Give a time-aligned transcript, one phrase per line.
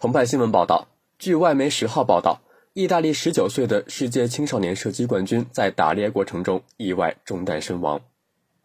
[0.00, 0.86] 澎湃新闻报道，
[1.18, 2.40] 据外媒十号报道，
[2.72, 8.00] 意大利十九岁的世界青少年射击冠军在打猎过程中意外中弹身亡。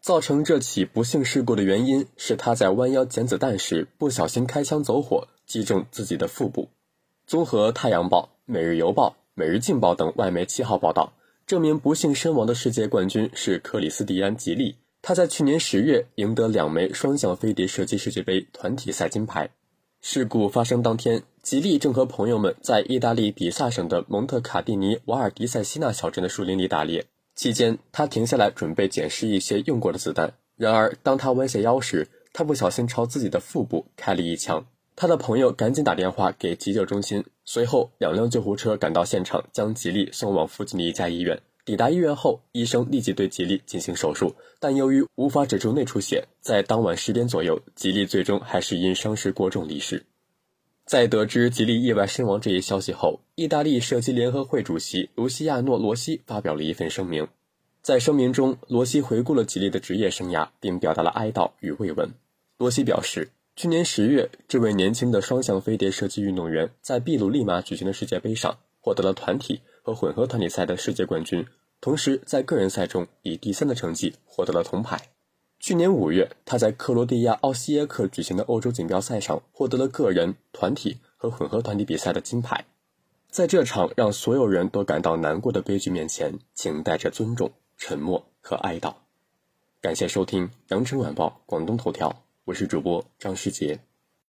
[0.00, 6.68] 造成这起不幸事故的原因是他在弯腰捡子弹时不小心开枪走火，击中自己的腹部。
[7.26, 11.14] 综合《太阳报》《每日邮报》《每日镜报》等外媒七号报道，
[11.48, 14.76] 这名不幸身亡的世界冠军是克里斯蒂安·吉利。
[15.02, 19.50] 他在去年十月赢得两枚双向飞碟射击世界杯团体赛金牌。
[20.06, 27.06] 事故发生当天，吉利正和朋友们在意大利比萨省的蒙特卡蒂尼瓦尔迪塞西纳小镇的树林里打猎。
[27.34, 30.34] 期间，他停下来准备捡拾一些用过的子弹。
[30.56, 34.66] 然而，当他弯下腰时，他不小心朝自己的腹部开了一枪。
[34.94, 41.40] 他的朋友赶紧打电话给急救中心，随后两辆救护车赶到现场，将吉利送往附近的一家医院。
[41.64, 50.04] 抵达医院后，医生立即对吉利进行手术，但由于无法止住内出血，在当晚十点左右，吉利最终还是因伤势过重离世。
[50.84, 57.26] 在得知吉利意外身亡这一消息后，意大利射击联合会主席卢西亚诺·罗西发表了一份声明。
[57.80, 62.10] 在声明中，罗西回顾了吉利的职业生涯，并表达了哀悼与慰问。
[62.58, 69.62] 罗西表示，去年十月，这位年轻的双向飞碟射击运动员在秘鲁利马举行的世界杯上获得了团体。
[69.84, 71.46] 和混合团体赛的世界冠军，
[71.78, 75.10] 同时在个人赛中以第三的成绩获得了铜牌。
[75.60, 82.64] 去年五月，他在克罗地亚奥西耶克举行的欧洲锦标赛上获得了个人、团体和混合团体比赛的金牌。
[83.30, 88.94] 在这场让所有人都感到难过的悲剧面前，请带着尊重、沉默和哀悼。
[89.82, 92.08] 感谢收听《羊城晚报广东头条》，
[92.46, 93.78] 我是主播张世杰。